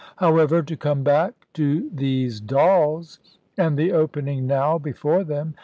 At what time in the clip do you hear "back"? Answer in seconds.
1.03-1.45